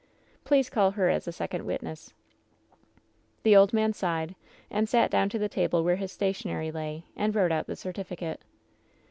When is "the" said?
3.43-3.55, 5.37-5.47, 7.67-7.75